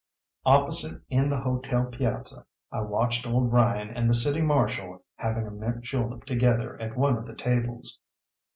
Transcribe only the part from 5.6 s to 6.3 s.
julep